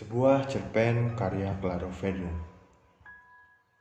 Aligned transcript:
Sebuah 0.00 0.48
cerpen 0.48 1.12
karya 1.12 1.52
Claro 1.60 1.92
Ferdinand 1.92 2.40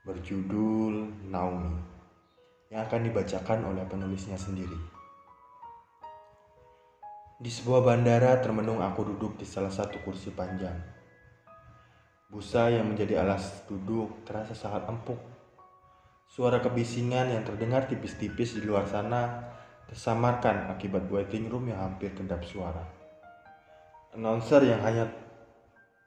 berjudul 0.04 1.16
Naomi 1.32 1.80
yang 2.68 2.84
akan 2.84 3.08
dibacakan 3.08 3.64
oleh 3.72 3.88
penulisnya 3.88 4.36
sendiri. 4.36 4.76
Di 7.40 7.48
sebuah 7.48 7.88
bandara 7.88 8.36
termenung 8.44 8.84
aku 8.84 9.16
duduk 9.16 9.40
di 9.40 9.48
salah 9.48 9.72
satu 9.72 10.04
kursi 10.04 10.36
panjang. 10.36 10.76
Busa 12.28 12.68
yang 12.68 12.92
menjadi 12.92 13.24
alas 13.24 13.64
duduk 13.72 14.28
terasa 14.28 14.52
sangat 14.52 14.92
empuk. 14.92 15.24
Suara 16.28 16.60
kebisingan 16.60 17.32
yang 17.32 17.48
terdengar 17.48 17.88
tipis-tipis 17.88 18.60
di 18.60 18.68
luar 18.68 18.92
sana 18.92 19.56
tersamarkan 19.88 20.68
akibat 20.68 21.08
waiting 21.08 21.48
room 21.48 21.72
yang 21.72 21.80
hampir 21.80 22.12
kedap 22.12 22.44
suara. 22.44 22.84
Announcer 24.12 24.68
yang 24.68 24.84
hanya 24.84 25.29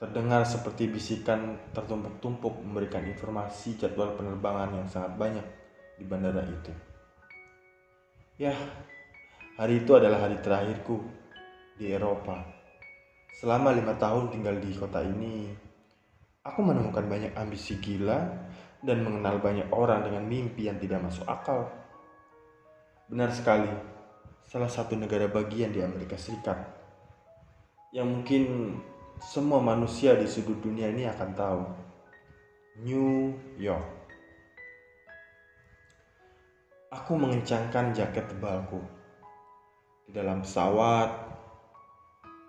Terdengar 0.02 0.42
seperti 0.42 0.90
bisikan 0.90 1.54
tertumpuk-tumpuk 1.70 2.58
memberikan 2.58 3.06
informasi 3.06 3.78
jadwal 3.78 4.18
penerbangan 4.18 4.74
yang 4.74 4.88
sangat 4.90 5.14
banyak 5.14 5.46
di 5.94 6.02
bandara 6.02 6.42
itu. 6.42 6.74
Ya, 8.34 8.50
hari 9.54 9.86
itu 9.86 9.94
adalah 9.94 10.26
hari 10.26 10.42
terakhirku 10.42 11.06
di 11.78 11.94
Eropa. 11.94 12.42
Selama 13.38 13.70
lima 13.70 13.94
tahun 13.94 14.34
tinggal 14.34 14.58
di 14.58 14.74
kota 14.74 15.06
ini, 15.06 15.54
aku 16.42 16.66
menemukan 16.66 17.06
banyak 17.06 17.38
ambisi 17.38 17.78
gila 17.78 18.26
dan 18.82 19.06
mengenal 19.06 19.38
banyak 19.38 19.70
orang 19.70 20.02
dengan 20.02 20.26
mimpi 20.26 20.66
yang 20.66 20.82
tidak 20.82 20.98
masuk 20.98 21.30
akal. 21.30 21.70
Benar 23.06 23.30
sekali, 23.30 23.70
salah 24.50 24.66
satu 24.66 24.98
negara 24.98 25.30
bagian 25.30 25.70
di 25.70 25.78
Amerika 25.78 26.18
Serikat 26.18 26.58
yang 27.94 28.10
mungkin 28.10 28.74
semua 29.22 29.62
manusia 29.62 30.18
di 30.18 30.26
sudut 30.26 30.58
dunia 30.58 30.90
ini 30.90 31.06
akan 31.06 31.30
tahu. 31.38 31.62
New 32.82 33.30
York. 33.54 33.86
Aku 36.90 37.14
mengencangkan 37.14 37.94
jaket 37.94 38.26
tebalku. 38.34 38.82
Di 40.04 40.10
dalam 40.10 40.42
pesawat, 40.42 41.08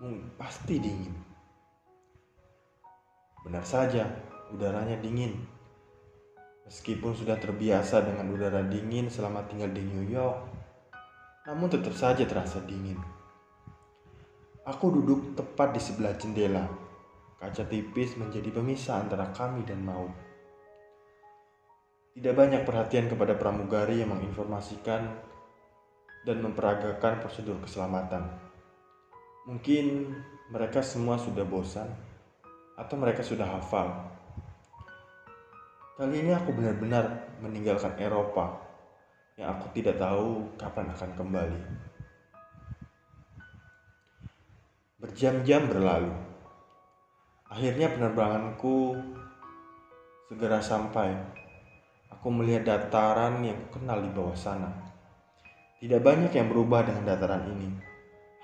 hmm, 0.02 0.34
pasti 0.36 0.82
dingin. 0.82 1.16
Benar 3.46 3.64
saja, 3.64 4.10
udaranya 4.50 4.98
dingin. 4.98 5.38
Meskipun 6.66 7.14
sudah 7.14 7.38
terbiasa 7.38 8.02
dengan 8.02 8.34
udara 8.34 8.66
dingin 8.66 9.14
selama 9.14 9.46
tinggal 9.46 9.70
di 9.70 9.84
New 9.86 10.10
York, 10.10 10.40
namun 11.46 11.70
tetap 11.70 11.94
saja 11.94 12.26
terasa 12.26 12.64
dingin. 12.66 13.23
Aku 14.64 14.96
duduk 14.96 15.36
tepat 15.36 15.76
di 15.76 15.82
sebelah 15.84 16.16
jendela. 16.16 16.64
Kaca 17.36 17.68
tipis 17.68 18.16
menjadi 18.16 18.48
pemisah 18.48 19.04
antara 19.04 19.28
kami 19.36 19.68
dan 19.68 19.84
maut. 19.84 20.16
Tidak 22.16 22.32
banyak 22.32 22.64
perhatian 22.64 23.12
kepada 23.12 23.36
pramugari 23.36 24.00
yang 24.00 24.16
menginformasikan 24.16 25.20
dan 26.24 26.38
memperagakan 26.40 27.20
prosedur 27.20 27.60
keselamatan. 27.60 28.24
Mungkin 29.52 30.16
mereka 30.48 30.80
semua 30.80 31.20
sudah 31.20 31.44
bosan 31.44 31.92
atau 32.80 32.96
mereka 32.96 33.20
sudah 33.20 33.44
hafal. 33.44 34.16
Kali 36.00 36.24
ini 36.24 36.32
aku 36.32 36.56
benar-benar 36.56 37.36
meninggalkan 37.44 38.00
Eropa 38.00 38.64
yang 39.36 39.60
aku 39.60 39.76
tidak 39.76 40.00
tahu 40.00 40.56
kapan 40.56 40.88
akan 40.88 41.12
kembali. 41.20 41.60
Berjam-jam 45.04 45.68
berlalu. 45.68 46.16
Akhirnya 47.52 47.92
penerbanganku 47.92 48.96
segera 50.32 50.64
sampai. 50.64 51.12
Aku 52.08 52.32
melihat 52.32 52.64
dataran 52.64 53.44
yang 53.44 53.60
kenal 53.68 54.00
di 54.00 54.08
bawah 54.16 54.32
sana. 54.32 54.72
Tidak 55.84 56.00
banyak 56.00 56.32
yang 56.32 56.48
berubah 56.48 56.88
dengan 56.88 57.04
dataran 57.04 57.52
ini. 57.52 57.68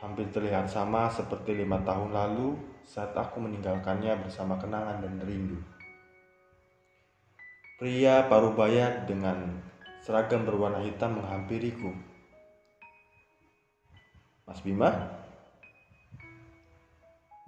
Hampir 0.03 0.27
terlihat 0.35 0.67
sama 0.67 1.07
seperti 1.07 1.55
lima 1.55 1.79
tahun 1.87 2.11
lalu 2.11 2.59
saat 2.83 3.15
aku 3.15 3.39
meninggalkannya 3.39 4.19
bersama 4.19 4.59
kenangan 4.59 4.99
dan 4.99 5.15
rindu. 5.23 5.63
Pria 7.79 8.27
parubaya 8.27 9.07
dengan 9.07 9.63
seragam 10.03 10.43
berwarna 10.43 10.83
hitam 10.83 11.23
menghampiriku. 11.23 11.95
Mas 14.43 14.59
Bima, 14.59 15.18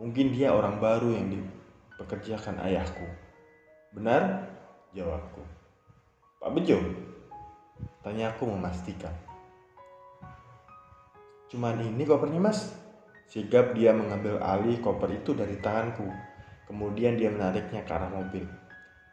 Mungkin 0.02 0.34
dia 0.34 0.50
orang 0.50 0.82
baru 0.82 1.14
yang 1.14 1.30
dipekerjakan 1.30 2.58
ayahku. 2.66 3.06
Benar? 3.94 4.50
Jawabku. 4.98 5.46
Pak 6.42 6.50
Bejo? 6.58 6.82
Tanyaku 8.02 8.50
memastikan. 8.50 9.14
Cuman 11.54 11.86
ini 11.86 12.02
kopernya 12.02 12.42
mas. 12.42 12.74
Sigap 13.30 13.78
dia 13.78 13.94
mengambil 13.94 14.42
alih 14.42 14.82
koper 14.82 15.22
itu 15.22 15.38
dari 15.38 15.62
tanganku. 15.62 16.10
Kemudian 16.66 17.14
dia 17.14 17.30
menariknya 17.30 17.86
ke 17.86 17.92
arah 17.94 18.10
mobil. 18.10 18.50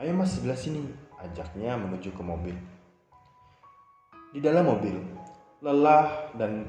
Ayo 0.01 0.17
mas 0.17 0.41
sebelah 0.41 0.57
sini, 0.57 0.89
ajaknya 1.21 1.77
menuju 1.77 2.17
ke 2.17 2.23
mobil. 2.25 2.57
Di 4.33 4.41
dalam 4.41 4.73
mobil, 4.73 4.97
lelah 5.61 6.33
dan 6.39 6.65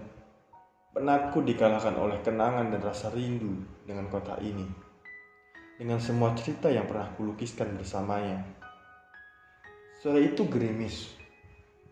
Penatku 0.90 1.46
dikalahkan 1.46 1.94
oleh 2.02 2.18
kenangan 2.26 2.74
dan 2.74 2.82
rasa 2.82 3.14
rindu 3.14 3.62
dengan 3.86 4.10
kota 4.10 4.42
ini. 4.42 4.66
Dengan 5.78 6.02
semua 6.02 6.34
cerita 6.34 6.66
yang 6.66 6.90
pernah 6.90 7.14
kulukiskan 7.14 7.78
bersamanya. 7.78 8.42
Sore 10.02 10.26
itu 10.26 10.50
gerimis. 10.50 11.14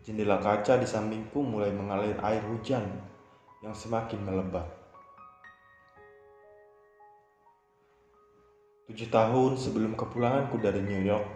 Jendela 0.02 0.42
kaca 0.42 0.82
di 0.82 0.90
sampingku 0.90 1.46
mulai 1.46 1.70
mengalir 1.70 2.18
air 2.26 2.42
hujan 2.50 2.90
yang 3.62 3.78
semakin 3.78 4.18
melebat. 4.18 4.66
Tujuh 8.90 9.14
tahun 9.14 9.62
sebelum 9.62 9.94
kepulanganku 9.94 10.58
dari 10.58 10.82
New 10.82 11.06
York, 11.06 11.28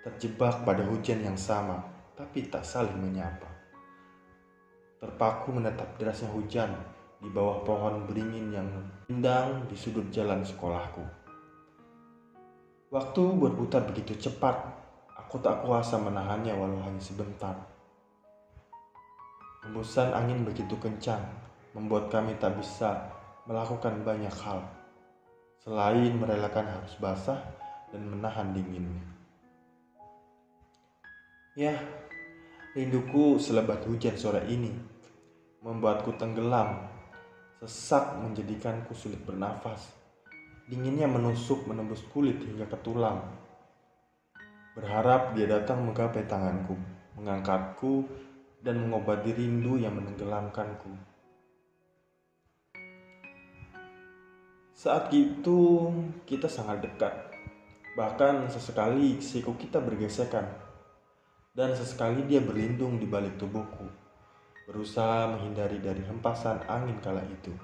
terjebak 0.00 0.64
pada 0.64 0.80
hujan 0.86 1.20
yang 1.20 1.36
sama, 1.36 1.82
tapi 2.16 2.46
tak 2.48 2.64
saling 2.64 2.96
menyapa 2.96 3.55
terpaku 4.96 5.52
menatap 5.52 5.96
derasnya 6.00 6.32
hujan 6.32 6.72
di 7.20 7.28
bawah 7.32 7.64
pohon 7.64 8.04
beringin 8.08 8.52
yang 8.52 8.68
rindang 9.08 9.64
di 9.68 9.76
sudut 9.76 10.08
jalan 10.12 10.44
sekolahku. 10.44 11.04
Waktu 12.92 13.22
berputar 13.36 13.82
begitu 13.82 14.14
cepat, 14.16 14.56
aku 15.16 15.42
tak 15.42 15.66
kuasa 15.66 15.98
menahannya 15.98 16.54
walau 16.54 16.80
hanya 16.86 17.02
sebentar. 17.02 17.56
Hembusan 19.66 20.14
angin 20.14 20.46
begitu 20.46 20.78
kencang, 20.78 21.20
membuat 21.74 22.08
kami 22.08 22.38
tak 22.38 22.54
bisa 22.54 23.10
melakukan 23.50 24.06
banyak 24.06 24.30
hal, 24.46 24.62
selain 25.66 26.14
merelakan 26.14 26.70
harus 26.70 26.94
basah 27.02 27.42
dan 27.90 28.06
menahan 28.06 28.54
dinginnya. 28.54 29.02
Ya, 31.58 31.74
Rinduku 32.76 33.40
selebat 33.40 33.88
hujan 33.88 34.20
sore 34.20 34.44
ini 34.52 34.68
membuatku 35.64 36.12
tenggelam. 36.20 36.84
Sesak 37.64 38.20
menjadikanku 38.20 38.92
sulit 38.92 39.24
bernafas. 39.24 39.96
Dinginnya 40.68 41.08
menusuk 41.08 41.64
menembus 41.64 42.04
kulit 42.12 42.36
hingga 42.44 42.68
ke 42.68 42.76
tulang. 42.84 43.32
Berharap 44.76 45.32
dia 45.32 45.48
datang 45.48 45.88
menggapai 45.88 46.28
tanganku, 46.28 46.76
mengangkatku, 47.16 48.04
dan 48.60 48.76
mengobati 48.84 49.32
rindu 49.32 49.80
yang 49.80 49.96
menenggelamkanku. 49.96 50.92
Saat 54.76 55.08
itu 55.16 55.88
kita 56.28 56.44
sangat 56.44 56.84
dekat. 56.84 57.16
Bahkan 57.96 58.52
sesekali 58.52 59.24
siku 59.24 59.56
kita 59.56 59.80
bergesekan 59.80 60.65
dan 61.56 61.72
sesekali 61.72 62.28
dia 62.28 62.44
berlindung 62.44 63.00
di 63.00 63.08
balik 63.08 63.40
tubuhku, 63.40 63.88
berusaha 64.68 65.24
menghindari 65.32 65.80
dari 65.80 66.04
hempasan 66.04 66.60
angin 66.68 67.00
kala 67.00 67.24
itu. 67.24 67.56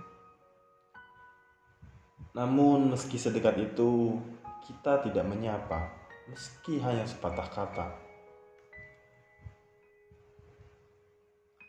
Namun 2.32 2.88
meski 2.88 3.20
sedekat 3.20 3.60
itu, 3.60 4.16
kita 4.64 5.04
tidak 5.04 5.28
menyapa, 5.28 5.92
meski 6.32 6.80
hanya 6.80 7.04
sepatah 7.04 7.48
kata. 7.52 7.86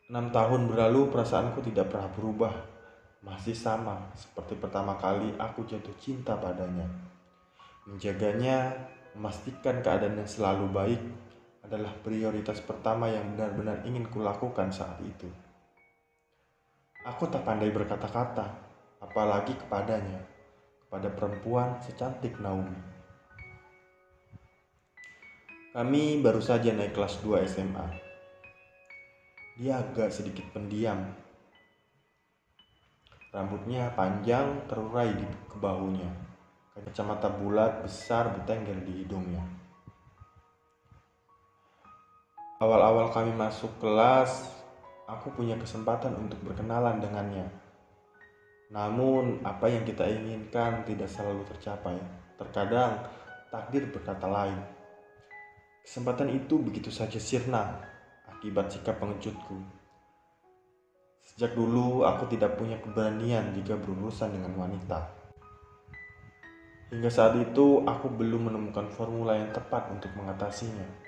Enam 0.08 0.32
tahun 0.32 0.72
berlalu 0.72 1.12
perasaanku 1.12 1.60
tidak 1.68 1.92
pernah 1.92 2.08
berubah, 2.08 2.54
masih 3.20 3.52
sama 3.52 4.16
seperti 4.16 4.56
pertama 4.56 4.96
kali 4.96 5.36
aku 5.36 5.68
jatuh 5.68 5.96
cinta 6.00 6.40
padanya. 6.40 6.88
Menjaganya, 7.84 8.72
memastikan 9.12 9.84
keadaan 9.84 10.24
yang 10.24 10.30
selalu 10.30 10.72
baik, 10.72 11.02
adalah 11.64 11.96
prioritas 12.04 12.60
pertama 12.60 13.08
yang 13.08 13.34
benar-benar 13.34 13.88
ingin 13.88 14.04
kulakukan 14.12 14.68
saat 14.70 15.00
itu. 15.00 15.32
Aku 17.08 17.28
tak 17.32 17.48
pandai 17.48 17.72
berkata-kata, 17.72 18.48
apalagi 19.00 19.56
kepadanya. 19.56 20.32
kepada 20.94 21.10
perempuan 21.10 21.82
secantik 21.82 22.38
Naomi. 22.38 22.78
Kami 25.74 26.22
baru 26.22 26.38
saja 26.38 26.70
naik 26.70 26.94
kelas 26.94 27.18
2 27.26 27.42
SMA. 27.50 27.88
Dia 29.58 29.82
agak 29.82 30.14
sedikit 30.14 30.46
pendiam. 30.54 31.02
Rambutnya 33.34 33.90
panjang 33.98 34.70
terurai 34.70 35.18
di 35.18 35.26
kebahunya. 35.50 36.14
Kacamata 36.78 37.34
bulat 37.34 37.82
besar 37.82 38.30
bertengger 38.30 38.86
di 38.86 39.02
hidungnya. 39.02 39.63
Awal-awal 42.64 43.12
kami 43.12 43.36
masuk 43.36 43.76
kelas, 43.84 44.48
aku 45.04 45.36
punya 45.36 45.60
kesempatan 45.60 46.16
untuk 46.16 46.40
berkenalan 46.48 47.04
dengannya. 47.04 47.52
Namun, 48.72 49.44
apa 49.44 49.68
yang 49.68 49.84
kita 49.84 50.08
inginkan 50.08 50.88
tidak 50.88 51.12
selalu 51.12 51.44
tercapai. 51.44 52.00
Terkadang, 52.40 53.04
takdir 53.52 53.92
berkata 53.92 54.32
lain. 54.32 54.56
Kesempatan 55.84 56.32
itu 56.32 56.56
begitu 56.56 56.88
saja 56.88 57.20
sirna 57.20 57.84
akibat 58.32 58.72
sikap 58.72 58.96
pengejutku. 58.96 59.60
Sejak 61.20 61.60
dulu 61.60 62.08
aku 62.08 62.32
tidak 62.32 62.56
punya 62.56 62.80
keberanian 62.80 63.52
jika 63.60 63.76
berurusan 63.76 64.40
dengan 64.40 64.56
wanita. 64.56 65.12
Hingga 66.96 67.12
saat 67.12 67.36
itu 67.36 67.84
aku 67.84 68.08
belum 68.08 68.48
menemukan 68.48 68.88
formula 68.88 69.36
yang 69.36 69.52
tepat 69.52 69.92
untuk 69.92 70.16
mengatasinya. 70.16 71.03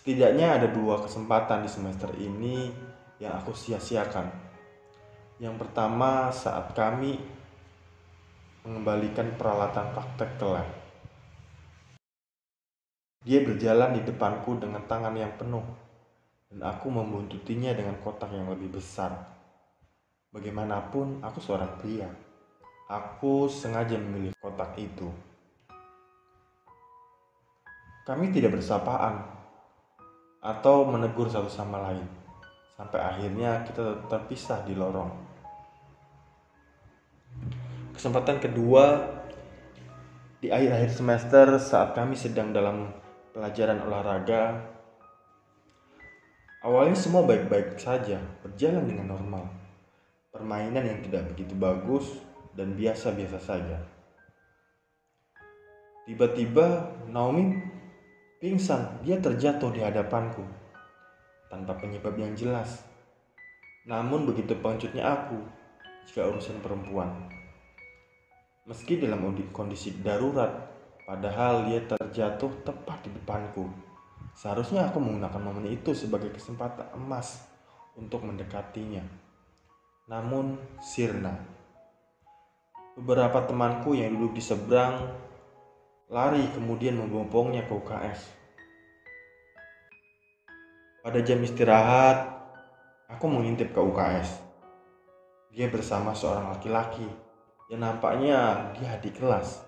Setidaknya 0.00 0.56
ada 0.56 0.64
dua 0.72 0.96
kesempatan 0.96 1.60
di 1.60 1.68
semester 1.68 2.08
ini 2.16 2.72
yang 3.20 3.36
aku 3.36 3.52
sia-siakan. 3.52 4.32
Yang 5.36 5.60
pertama 5.60 6.32
saat 6.32 6.72
kami 6.72 7.20
mengembalikan 8.64 9.28
peralatan 9.36 9.92
praktek 9.92 10.40
ke 10.40 10.46
lab. 10.48 10.68
Dia 13.28 13.44
berjalan 13.44 14.00
di 14.00 14.00
depanku 14.00 14.56
dengan 14.56 14.88
tangan 14.88 15.12
yang 15.12 15.36
penuh, 15.36 15.68
dan 16.48 16.64
aku 16.64 16.88
membuntutinya 16.88 17.76
dengan 17.76 18.00
kotak 18.00 18.32
yang 18.32 18.48
lebih 18.48 18.80
besar. 18.80 19.12
Bagaimanapun, 20.32 21.20
aku 21.20 21.44
seorang 21.44 21.76
pria. 21.76 22.08
Aku 22.88 23.52
sengaja 23.52 24.00
memilih 24.00 24.32
kotak 24.40 24.72
itu. 24.80 25.12
Kami 28.08 28.32
tidak 28.32 28.56
bersapaan 28.56 29.39
atau 30.40 30.88
menegur 30.88 31.28
satu 31.28 31.52
sama 31.52 31.92
lain, 31.92 32.04
sampai 32.76 33.00
akhirnya 33.00 33.60
kita 33.68 34.08
terpisah 34.08 34.64
di 34.64 34.72
lorong. 34.72 35.12
Kesempatan 37.92 38.40
kedua 38.40 39.04
di 40.40 40.48
akhir-akhir 40.48 40.90
semester 40.96 41.46
saat 41.60 41.92
kami 41.92 42.16
sedang 42.16 42.56
dalam 42.56 42.88
pelajaran 43.36 43.84
olahraga. 43.84 44.72
Awalnya 46.64 46.96
semua 46.96 47.24
baik-baik 47.28 47.76
saja, 47.76 48.20
berjalan 48.40 48.88
dengan 48.88 49.16
normal. 49.16 49.44
Permainan 50.32 50.84
yang 50.88 51.00
tidak 51.04 51.32
begitu 51.32 51.52
bagus 51.56 52.20
dan 52.56 52.72
biasa-biasa 52.76 53.36
saja. 53.40 53.80
Tiba-tiba 56.08 56.96
Naomi 57.12 57.60
pingsan, 58.40 59.04
dia 59.04 59.20
terjatuh 59.20 59.70
di 59.70 59.84
hadapanku 59.84 60.42
tanpa 61.52 61.76
penyebab 61.76 62.16
yang 62.16 62.32
jelas. 62.32 62.82
Namun 63.86 64.24
begitu 64.24 64.56
pengecutnya 64.58 65.04
aku 65.04 65.38
jika 66.08 66.26
urusan 66.26 66.58
perempuan. 66.64 67.30
Meski 68.64 68.96
dalam 68.98 69.24
kondisi 69.52 70.00
darurat, 70.00 70.70
Padahal 71.10 71.66
dia 71.66 71.82
terjatuh 71.82 72.62
tepat 72.62 73.02
di 73.02 73.10
depanku. 73.10 73.66
Seharusnya 74.30 74.86
aku 74.86 75.02
menggunakan 75.02 75.42
momen 75.42 75.66
itu 75.66 75.90
sebagai 75.90 76.30
kesempatan 76.30 76.86
emas 76.94 77.50
untuk 77.98 78.22
mendekatinya. 78.22 79.02
Namun, 80.06 80.54
sirna. 80.78 81.34
Beberapa 82.94 83.42
temanku 83.42 83.98
yang 83.98 84.14
duduk 84.14 84.38
di 84.38 84.42
seberang 84.44 85.10
lari 86.10 86.42
kemudian 86.50 86.98
membopongnya 86.98 87.62
ke 87.62 87.72
UKS. 87.72 88.20
Pada 91.06 91.22
jam 91.22 91.38
istirahat, 91.38 92.26
aku 93.06 93.30
mengintip 93.30 93.70
ke 93.70 93.78
UKS. 93.78 94.42
Dia 95.54 95.70
bersama 95.70 96.10
seorang 96.10 96.50
laki-laki 96.50 97.06
yang 97.70 97.86
nampaknya 97.86 98.70
dia 98.74 98.98
di 98.98 99.14
kelas. 99.14 99.62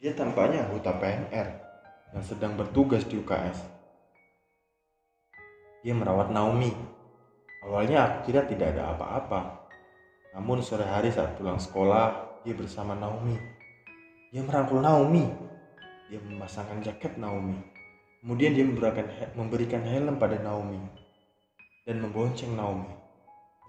Dia 0.00 0.16
tampaknya 0.16 0.64
anggota 0.64 0.96
PNR 0.96 1.48
yang 2.16 2.24
sedang 2.24 2.56
bertugas 2.56 3.04
di 3.04 3.20
UKS. 3.20 3.68
Dia 5.84 5.92
merawat 5.92 6.32
Naomi. 6.32 6.72
Awalnya 7.68 8.00
aku 8.00 8.32
kira 8.32 8.48
tidak 8.48 8.72
ada 8.72 8.96
apa-apa. 8.96 9.68
Namun 10.32 10.64
sore 10.64 10.88
hari 10.88 11.12
saat 11.12 11.36
pulang 11.36 11.60
sekolah, 11.60 12.40
dia 12.48 12.56
bersama 12.56 12.96
Naomi. 12.96 13.57
Dia 14.28 14.44
merangkul 14.44 14.84
Naomi. 14.84 15.24
Dia 16.12 16.20
memasangkan 16.20 16.84
jaket 16.84 17.16
Naomi. 17.16 17.56
Kemudian 18.20 18.52
dia 18.52 18.64
memberikan, 18.66 19.08
memberikan 19.32 19.82
helm 19.88 20.20
pada 20.20 20.36
Naomi 20.36 20.80
dan 21.88 22.04
membonceng 22.04 22.52
Naomi. 22.52 22.92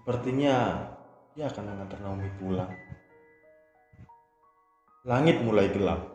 Sepertinya 0.00 0.84
dia 1.32 1.48
akan 1.48 1.64
mengantar 1.64 1.98
Naomi 2.04 2.28
pulang. 2.36 2.72
Langit 5.08 5.40
mulai 5.40 5.72
gelap. 5.72 6.12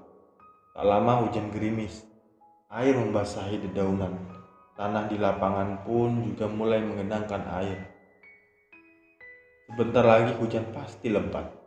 Tak 0.77 0.85
lama 0.85 1.25
hujan 1.25 1.49
gerimis, 1.49 2.05
air 2.69 2.93
membasahi 2.93 3.65
dedaunan. 3.65 4.13
Tanah 4.75 5.07
di 5.09 5.17
lapangan 5.17 5.87
pun 5.87 6.21
juga 6.21 6.45
mulai 6.51 6.83
mengenangkan 6.83 7.47
air. 7.63 7.79
Sebentar 9.71 10.05
lagi 10.05 10.37
hujan 10.37 10.69
pasti 10.75 11.09
lebat. 11.09 11.64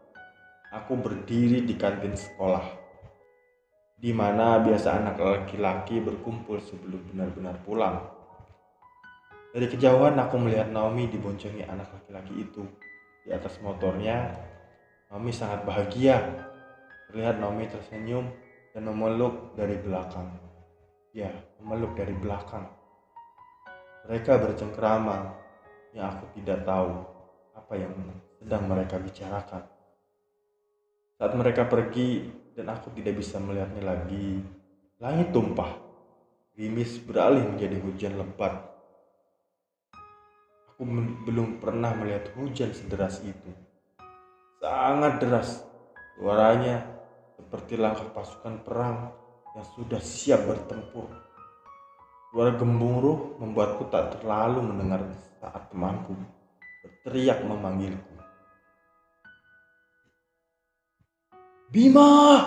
Aku 0.68 1.00
berdiri 1.00 1.64
di 1.64 1.80
kantin 1.80 2.12
sekolah, 2.12 2.60
di 3.96 4.12
mana 4.12 4.60
biasa 4.60 5.00
anak 5.00 5.16
laki-laki 5.16 5.96
berkumpul 5.96 6.60
sebelum 6.60 7.08
benar-benar 7.08 7.56
pulang. 7.64 8.04
Dari 9.48 9.64
kejauhan 9.64 10.20
aku 10.20 10.36
melihat 10.36 10.68
Naomi 10.68 11.08
diboncengi 11.08 11.64
anak 11.64 11.88
laki-laki 11.88 12.44
itu. 12.44 12.68
Di 13.24 13.32
atas 13.32 13.56
motornya, 13.64 14.28
Naomi 15.08 15.32
sangat 15.32 15.64
bahagia. 15.64 16.20
Terlihat 17.08 17.40
Naomi 17.40 17.64
tersenyum 17.64 18.28
dan 18.76 18.84
memeluk 18.84 19.56
dari 19.56 19.80
belakang. 19.80 20.28
Ya, 21.16 21.32
memeluk 21.64 21.96
dari 21.96 22.12
belakang. 22.12 22.68
Mereka 24.04 24.36
bercengkrama 24.36 25.32
yang 25.96 26.12
aku 26.12 26.28
tidak 26.36 26.60
tahu 26.68 26.92
apa 27.56 27.72
yang 27.72 27.96
sedang 28.36 28.68
mereka 28.68 29.00
bicarakan. 29.00 29.77
Saat 31.18 31.34
mereka 31.34 31.66
pergi 31.66 32.30
dan 32.54 32.70
aku 32.70 32.94
tidak 32.94 33.18
bisa 33.18 33.42
melihatnya 33.42 33.82
lagi, 33.82 34.38
langit 35.02 35.34
tumpah. 35.34 35.74
Gerimis 36.54 37.02
beralih 37.02 37.42
menjadi 37.42 37.74
hujan 37.82 38.22
lebat. 38.22 38.54
Aku 40.70 40.86
belum 41.26 41.58
pernah 41.58 41.90
melihat 41.98 42.30
hujan 42.38 42.70
sederas 42.70 43.18
itu. 43.26 43.50
Sangat 44.62 45.18
deras. 45.18 45.66
Suaranya 46.14 46.86
seperti 47.34 47.74
langkah 47.74 48.06
pasukan 48.14 48.62
perang 48.62 49.10
yang 49.58 49.66
sudah 49.74 49.98
siap 49.98 50.46
bertempur. 50.46 51.10
Suara 52.30 52.54
gemuruh 52.54 53.42
membuatku 53.42 53.90
tak 53.90 54.22
terlalu 54.22 54.70
mendengar 54.70 55.02
saat 55.42 55.66
temanku 55.66 56.14
berteriak 56.86 57.42
memanggilku. 57.42 58.07
Bima! 61.68 62.40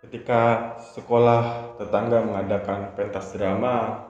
Ketika 0.00 0.72
sekolah 0.96 1.76
tetangga 1.76 2.24
mengadakan 2.24 2.96
pentas 2.96 3.36
drama, 3.36 4.08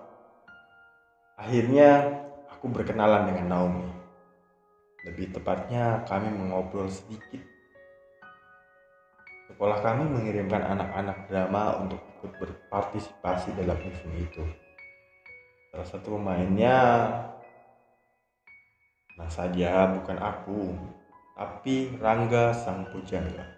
akhirnya 1.35 2.23
aku 2.55 2.71
berkenalan 2.71 3.35
dengan 3.35 3.47
Naomi. 3.51 3.91
Lebih 5.11 5.35
tepatnya 5.35 6.07
kami 6.07 6.31
mengobrol 6.31 6.87
sedikit. 6.87 7.43
Sekolah 9.51 9.83
kami 9.83 10.07
mengirimkan 10.07 10.63
anak-anak 10.71 11.27
drama 11.27 11.83
untuk 11.83 11.99
ikut 12.15 12.31
berpartisipasi 12.39 13.59
dalam 13.59 13.75
event 13.83 14.15
itu. 14.23 14.45
Salah 15.75 15.89
satu 15.91 16.15
pemainnya 16.15 16.79
Nah 19.17 19.33
saja 19.33 19.97
bukan 19.97 20.21
aku, 20.21 20.77
tapi 21.33 21.97
Rangga 21.97 22.53
sang 22.53 22.85
pujangga. 22.93 23.49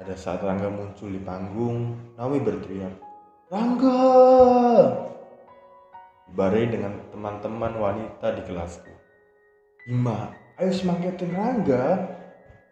Pada 0.00 0.16
saat 0.16 0.40
Rangga 0.40 0.72
muncul 0.72 1.12
di 1.12 1.20
panggung, 1.20 1.92
Naomi 2.16 2.40
berteriak, 2.40 2.96
Rangga! 3.52 4.00
Bareng 6.32 6.72
dengan 6.72 6.92
teman-teman 7.12 7.76
wanita 7.76 8.32
di 8.32 8.40
kelasku. 8.48 8.88
Bima, 9.84 10.32
ayo 10.56 10.72
semangatin 10.72 11.28
Rangga. 11.36 12.16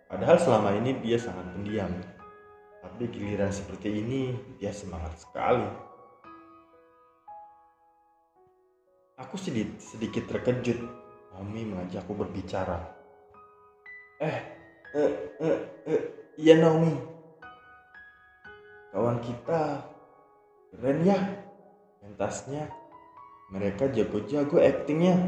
Padahal 0.09 0.41
selama 0.41 0.73
ini 0.81 1.05
dia 1.05 1.21
sangat 1.21 1.45
pendiam. 1.53 1.93
Tapi 2.81 3.13
giliran 3.13 3.53
seperti 3.53 3.93
ini, 3.93 4.33
dia 4.57 4.73
semangat 4.73 5.21
sekali. 5.21 5.69
Aku 9.21 9.37
sedikit, 9.37 9.77
sedikit 9.85 10.25
terkejut. 10.33 11.00
Mami 11.31 11.63
mengajakku 11.63 12.13
berbicara. 12.15 12.79
Eh, 14.21 14.39
eh, 14.93 15.13
eh, 15.41 15.59
eh, 15.87 16.03
iya 16.37 16.59
Naomi. 16.59 16.93
Kawan 18.91 19.23
kita 19.23 19.87
keren 20.75 20.99
ya 21.07 21.19
pentasnya. 22.03 22.67
Mereka 23.51 23.91
jago-jago 23.91 24.63
aktingnya. 24.63 25.19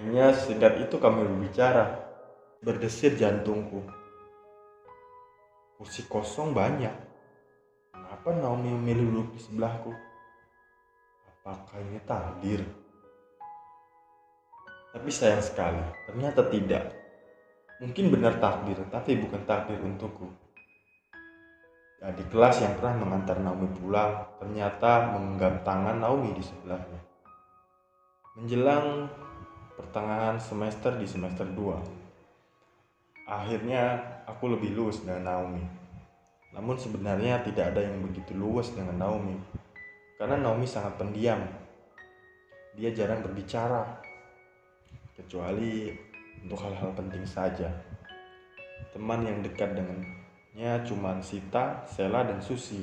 Hanya 0.00 0.32
sedap 0.32 0.80
itu 0.80 0.96
kami 0.96 1.24
berbicara. 1.28 2.08
Berdesir 2.60 3.16
jantungku. 3.16 3.84
Kursi 5.80 6.04
kosong 6.08 6.52
banyak. 6.52 6.92
Kenapa 7.92 8.36
Naomi 8.36 8.68
memilih 8.76 9.08
duduk 9.12 9.28
di 9.36 9.40
sebelahku? 9.40 9.92
Apakah 11.40 11.80
ini 11.80 12.00
takdir? 12.04 12.60
Tapi 14.90 15.08
sayang 15.10 15.44
sekali, 15.44 15.82
ternyata 16.10 16.42
tidak. 16.50 16.90
Mungkin 17.78 18.10
benar 18.10 18.36
takdir, 18.42 18.76
tapi 18.90 19.16
bukan 19.22 19.42
takdir 19.46 19.78
untukku. 19.80 20.28
Adik 22.00 22.32
kelas 22.32 22.64
yang 22.64 22.80
pernah 22.80 22.96
mengantar 23.04 23.36
Naomi 23.44 23.68
pulang 23.76 24.24
ternyata 24.40 25.12
menggenggam 25.12 25.60
tangan 25.60 26.00
Naomi 26.00 26.32
di 26.32 26.40
sebelahnya. 26.40 26.96
Menjelang 28.40 29.04
pertengahan 29.76 30.40
semester 30.40 30.96
di 30.96 31.04
semester 31.04 31.44
2. 31.44 33.28
Akhirnya 33.28 34.00
aku 34.24 34.48
lebih 34.48 34.72
luas 34.72 35.04
dengan 35.04 35.28
Naomi. 35.28 35.60
Namun 36.56 36.80
sebenarnya 36.80 37.44
tidak 37.44 37.76
ada 37.76 37.84
yang 37.84 38.00
begitu 38.00 38.32
luas 38.32 38.72
dengan 38.72 38.96
Naomi. 38.96 39.36
Karena 40.16 40.40
Naomi 40.40 40.64
sangat 40.64 40.96
pendiam. 40.96 41.44
Dia 42.80 42.96
jarang 42.96 43.20
berbicara. 43.20 44.00
Kecuali 45.20 45.92
untuk 46.40 46.56
hal-hal 46.64 46.96
penting 46.96 47.28
saja. 47.28 47.68
Teman 48.96 49.20
yang 49.20 49.44
dekat 49.44 49.76
dengannya 49.76 50.80
cuma 50.88 51.20
Sita, 51.20 51.84
Sela, 51.84 52.24
dan 52.24 52.40
Susi. 52.40 52.80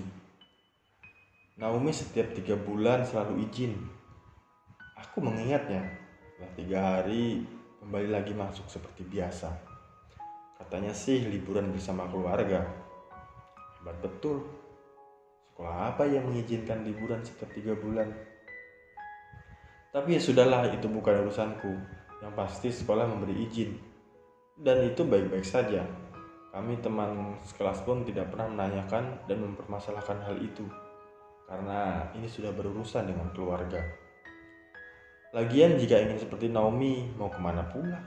Naomi 1.57 1.89
setiap 1.89 2.37
tiga 2.37 2.53
bulan 2.53 3.01
selalu 3.01 3.41
izin. 3.49 3.73
Aku 5.01 5.17
mengingatnya 5.25 5.81
setelah 6.21 6.51
tiga 6.53 6.79
hari 6.93 7.41
kembali 7.81 8.09
lagi 8.13 8.37
masuk 8.37 8.69
seperti 8.69 9.01
biasa. 9.01 9.49
Katanya 10.61 10.93
sih 10.93 11.25
liburan 11.25 11.73
bersama 11.73 12.05
keluarga. 12.05 12.61
Hebat 13.81 13.97
betul. 14.05 14.45
Sekolah 15.49 15.89
apa 15.89 16.05
yang 16.05 16.29
mengizinkan 16.29 16.85
liburan 16.85 17.25
setiap 17.25 17.49
tiga 17.57 17.73
bulan? 17.73 18.13
Tapi 19.89 20.13
ya 20.13 20.21
sudahlah, 20.21 20.69
itu 20.69 20.85
bukan 20.85 21.25
urusanku. 21.25 21.96
Yang 22.21 22.33
pasti 22.33 22.69
sekolah 22.73 23.05
memberi 23.05 23.45
izin. 23.45 23.71
Dan 24.57 24.89
itu 24.89 25.05
baik-baik 25.05 25.45
saja. 25.45 25.85
Kami 26.49 26.81
teman 26.81 27.37
sekelas 27.45 27.85
pun 27.85 28.01
tidak 28.01 28.33
pernah 28.33 28.49
menanyakan 28.49 29.29
dan 29.29 29.37
mempermasalahkan 29.45 30.25
hal 30.25 30.41
itu. 30.41 30.65
Karena 31.45 32.09
ini 32.17 32.25
sudah 32.25 32.49
berurusan 32.49 33.05
dengan 33.05 33.29
keluarga. 33.31 33.79
Lagian 35.37 35.77
jika 35.77 36.01
ingin 36.01 36.17
seperti 36.17 36.49
Naomi, 36.49 37.13
mau 37.13 37.29
ke 37.29 37.37
mana 37.37 37.61
pula? 37.69 37.99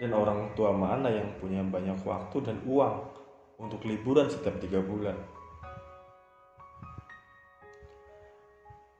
Dan 0.00 0.16
orang 0.16 0.56
tua 0.56 0.72
mana 0.72 1.12
yang 1.12 1.36
punya 1.36 1.60
banyak 1.60 2.00
waktu 2.00 2.40
dan 2.40 2.56
uang 2.64 3.04
untuk 3.60 3.84
liburan 3.84 4.32
setiap 4.32 4.56
tiga 4.56 4.80
bulan? 4.80 5.18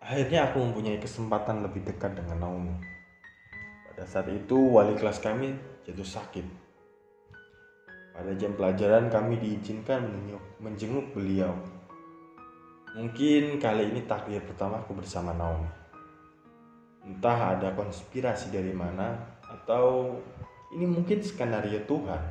Akhirnya 0.04 0.52
aku 0.52 0.60
mempunyai 0.60 1.00
kesempatan 1.00 1.64
lebih 1.64 1.86
dekat 1.86 2.18
dengan 2.18 2.44
Naomi. 2.44 2.99
Pada 4.00 4.16
saat 4.16 4.32
itu 4.32 4.56
wali 4.56 4.96
kelas 4.96 5.20
kami 5.20 5.52
jatuh 5.84 6.08
sakit. 6.08 6.46
Pada 8.16 8.32
jam 8.32 8.56
pelajaran 8.56 9.12
kami 9.12 9.36
diizinkan 9.36 10.08
menjenguk 10.56 11.12
beliau. 11.12 11.52
Mungkin 12.96 13.60
kali 13.60 13.92
ini 13.92 14.00
takdir 14.08 14.40
pertamaku 14.40 15.04
bersama 15.04 15.36
Naomi. 15.36 15.68
Entah 17.04 17.60
ada 17.60 17.76
konspirasi 17.76 18.48
dari 18.48 18.72
mana 18.72 19.20
atau 19.44 20.16
ini 20.72 20.88
mungkin 20.88 21.20
skenario 21.20 21.84
Tuhan. 21.84 22.24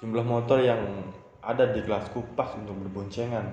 Jumlah 0.00 0.24
motor 0.24 0.64
yang 0.64 1.12
ada 1.44 1.68
di 1.76 1.84
kelasku 1.84 2.32
pas 2.32 2.56
untuk 2.56 2.80
berboncengan. 2.88 3.52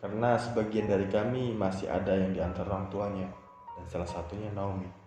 Karena 0.00 0.40
sebagian 0.40 0.88
dari 0.88 1.12
kami 1.12 1.52
masih 1.52 1.92
ada 1.92 2.16
yang 2.16 2.32
diantar 2.32 2.64
orang 2.72 2.88
tuanya 2.88 3.28
dan 3.76 3.84
salah 3.84 4.08
satunya 4.08 4.48
Naomi. 4.48 5.03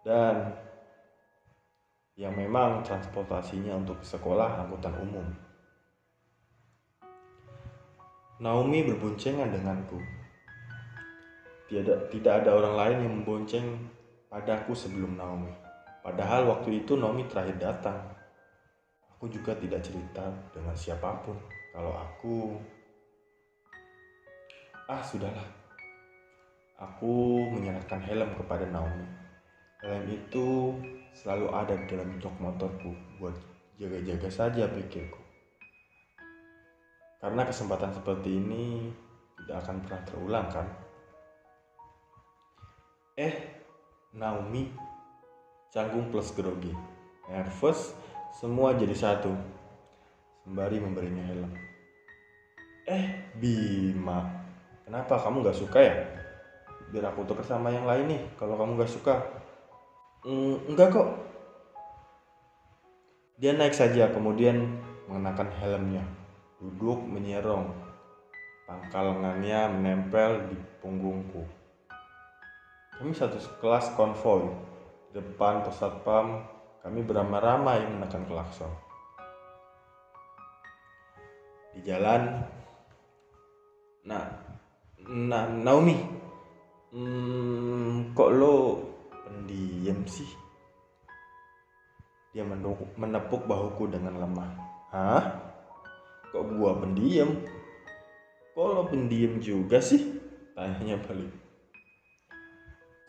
Dan 0.00 0.52
yang 2.16 2.36
memang 2.36 2.84
transportasinya 2.84 3.80
untuk 3.80 4.00
sekolah 4.04 4.64
angkutan 4.64 4.94
umum. 5.00 5.28
Naomi 8.40 8.88
berboncengan 8.88 9.52
denganku 9.52 10.00
tidak, 11.70 12.10
tidak 12.10 12.42
ada 12.42 12.50
orang 12.58 12.74
lain 12.74 12.96
yang 13.06 13.12
membonceng 13.22 13.66
padaku 14.26 14.74
sebelum 14.74 15.14
Naomi. 15.14 15.54
Padahal 16.02 16.50
waktu 16.50 16.82
itu 16.82 16.98
Naomi 16.98 17.30
terakhir 17.30 17.62
datang. 17.62 18.10
Aku 19.14 19.30
juga 19.30 19.54
tidak 19.54 19.78
cerita 19.84 20.26
dengan 20.50 20.74
siapa 20.74 21.22
pun 21.22 21.38
kalau 21.70 21.94
aku 21.94 22.58
ah 24.90 24.98
sudahlah. 24.98 25.46
Aku 26.80 27.44
menyerahkan 27.54 28.02
helm 28.02 28.34
kepada 28.34 28.66
Naomi. 28.66 29.19
Helm 29.80 30.04
itu 30.12 30.76
selalu 31.16 31.48
ada 31.56 31.72
di 31.72 31.88
dalam 31.88 32.20
jok 32.20 32.36
motorku 32.36 32.92
buat 33.16 33.32
jaga-jaga 33.80 34.28
saja 34.28 34.68
pikirku. 34.68 35.16
Karena 37.20 37.48
kesempatan 37.48 37.96
seperti 37.96 38.28
ini 38.28 38.92
tidak 39.40 39.64
akan 39.64 39.76
pernah 39.80 40.02
terulang 40.04 40.46
kan? 40.52 40.68
Eh, 43.16 43.34
Naomi, 44.16 44.68
canggung 45.72 46.12
plus 46.12 46.32
grogi. 46.36 46.72
Nervous, 47.32 47.96
semua 48.36 48.76
jadi 48.76 48.92
satu. 48.92 49.32
Sembari 50.44 50.76
memberinya 50.76 51.24
helm. 51.24 51.52
Eh, 52.84 53.32
Bima, 53.36 54.28
kenapa 54.84 55.16
kamu 55.20 55.40
gak 55.44 55.56
suka 55.56 55.78
ya? 55.80 55.96
Biar 56.92 57.12
aku 57.12 57.24
tuker 57.24 57.44
sama 57.44 57.72
yang 57.72 57.88
lain 57.88 58.12
nih, 58.12 58.22
kalau 58.36 58.60
kamu 58.60 58.80
gak 58.80 58.92
suka. 58.92 59.39
Mm, 60.20 60.68
enggak 60.68 60.92
kok. 60.92 61.08
Dia 63.40 63.56
naik 63.56 63.72
saja, 63.72 64.12
kemudian 64.12 64.76
mengenakan 65.08 65.48
helmnya. 65.56 66.04
Duduk 66.60 67.00
menyerong. 67.08 67.72
Pangkal 68.68 69.16
lengannya 69.16 69.72
menempel 69.72 70.52
di 70.52 70.56
punggungku. 70.84 71.40
Kami 73.00 73.16
satu 73.16 73.40
kelas 73.64 73.96
konvoy. 73.96 74.44
Depan 75.16 75.64
pos 75.64 75.80
satpam, 75.80 76.44
kami 76.84 77.00
beramai-ramai 77.00 77.88
menekan 77.88 78.28
klakson. 78.28 78.70
Di 81.72 81.80
jalan, 81.80 82.44
nah, 84.04 84.26
nah 85.00 85.48
Naomi, 85.48 85.96
hmm, 86.92 88.12
kok 88.12 88.30
lo 88.36 88.89
pendiam 89.40 90.04
sih? 90.04 90.28
Dia 92.36 92.44
menepuk 92.96 93.48
bahuku 93.48 93.88
dengan 93.88 94.20
lemah. 94.20 94.50
Hah? 94.92 95.24
Kok 96.28 96.44
gua 96.60 96.76
pendiam? 96.76 97.40
Kok 98.52 98.66
lo 98.68 98.82
pendiam 98.86 99.40
juga 99.40 99.80
sih? 99.80 100.20
Tanyanya 100.52 101.00
balik 101.08 101.50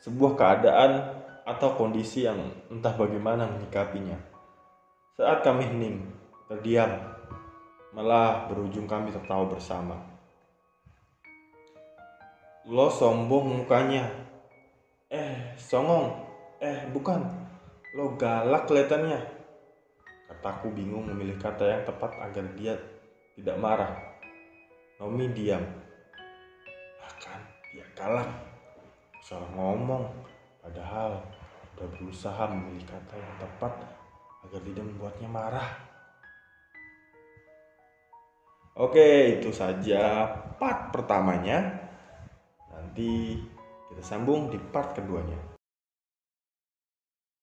sebuah 0.01 0.33
keadaan 0.33 0.91
atau 1.45 1.77
kondisi 1.77 2.25
yang 2.25 2.41
entah 2.73 2.93
bagaimana 2.97 3.45
menyikapinya. 3.45 4.17
Saat 5.13 5.45
kami 5.45 5.69
hening, 5.69 6.09
terdiam, 6.49 6.89
malah 7.93 8.49
berujung 8.49 8.89
kami 8.89 9.13
tertawa 9.13 9.45
bersama. 9.45 10.01
Lo 12.65 12.89
sombong 12.89 13.61
mukanya. 13.61 14.09
Eh, 15.11 15.59
songong. 15.59 16.15
Eh, 16.63 16.87
bukan. 16.95 17.19
Lo 17.99 18.15
galak 18.15 18.63
kelihatannya. 18.63 19.19
Kataku 20.31 20.71
bingung 20.71 21.11
memilih 21.11 21.35
kata 21.35 21.67
yang 21.67 21.83
tepat 21.83 22.15
agar 22.15 22.45
dia 22.55 22.79
tidak 23.35 23.59
marah. 23.59 23.91
Nomi 25.03 25.27
diam. 25.35 25.59
Bahkan 27.03 27.39
dia 27.75 27.83
galak 27.91 28.31
salah 29.19 29.51
ngomong 29.51 30.07
padahal 30.63 31.19
udah 31.75 31.87
berusaha 31.93 32.47
memilih 32.47 32.87
kata 32.87 33.13
yang 33.19 33.35
tepat 33.37 33.73
agar 34.47 34.61
tidak 34.65 34.85
membuatnya 34.87 35.29
marah 35.29 35.69
Oke, 38.71 39.35
itu 39.35 39.51
saja 39.51 40.23
part 40.55 40.95
pertamanya. 40.95 41.59
Nanti 42.71 43.35
kita 43.91 44.03
sambung 44.07 44.47
di 44.47 44.57
part 44.71 44.95
keduanya. 44.95 45.50